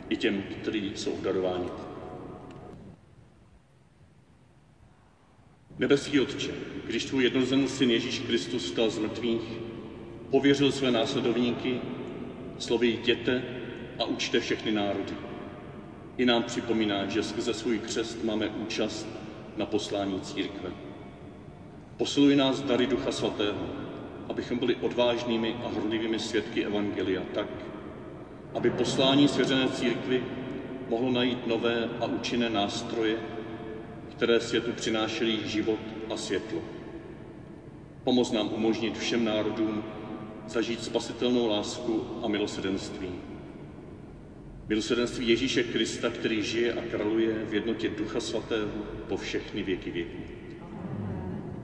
I 0.09 0.17
těm, 0.17 0.43
kteří 0.63 0.93
jsou 0.95 1.11
obdarováni. 1.11 1.86
Nebeský 5.79 6.21
Otče, 6.21 6.51
když 6.87 7.05
tvůj 7.05 7.25
jednorozený 7.25 7.69
syn 7.69 7.91
Ježíš 7.91 8.19
Kristus 8.19 8.69
stal 8.69 8.91
z 8.91 8.99
mrtvých, 8.99 9.43
pověřil 10.31 10.73
své 10.73 10.91
následovníky, 10.91 11.81
slovy 12.59 12.87
jděte 12.89 13.43
a 13.99 14.05
učte 14.05 14.41
všechny 14.41 14.73
národy. 14.73 15.15
I 16.17 16.25
nám 16.25 16.43
připomíná, 16.43 17.07
že 17.07 17.23
skrze 17.23 17.55
svůj 17.55 17.79
křest 17.79 18.25
máme 18.25 18.49
účast 18.49 19.07
na 19.57 19.67
poslání 19.67 20.21
církve. 20.21 20.71
Posiluj 21.97 22.37
nás 22.37 22.63
dary 22.63 22.87
Ducha 22.87 23.13
Svatého, 23.13 23.67
abychom 24.29 24.59
byli 24.59 24.75
odvážnými 24.75 25.57
a 25.65 25.69
hrdivými 25.69 26.19
svědky 26.19 26.65
Evangelia 26.65 27.23
tak, 27.35 27.49
aby 28.55 28.71
poslání 28.71 29.29
svěřené 29.29 29.69
církvy 29.69 30.25
mohlo 30.89 31.11
najít 31.11 31.47
nové 31.47 31.89
a 32.01 32.05
účinné 32.05 32.51
nástroje, 32.51 33.17
které 34.17 34.41
světu 34.41 34.73
přinášely 34.73 35.49
život 35.49 35.81
a 36.11 36.17
světlo. 36.17 36.63
Pomoz 38.05 38.33
nám 38.33 38.53
umožnit 38.53 38.99
všem 38.99 39.25
národům 39.25 39.85
zažít 40.47 40.85
spasitelnou 40.85 41.47
lásku 41.47 42.05
a 42.23 42.29
milosedenství. 42.29 43.09
Milosedenství 44.69 45.29
Ježíše 45.29 45.63
Krista, 45.63 46.11
který 46.11 46.43
žije 46.43 46.73
a 46.73 46.83
kraluje 46.83 47.35
v 47.45 47.55
jednotě 47.55 47.89
Ducha 47.89 48.21
Svatého 48.21 48.71
po 49.09 49.17
všechny 49.17 49.63
věky 49.63 49.91
věků. 49.91 50.36